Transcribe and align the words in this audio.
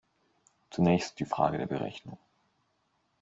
Zunächst 0.71 1.19
die 1.19 1.25
Frage 1.25 1.59
der 1.59 1.67
Berechnung. 1.67 2.17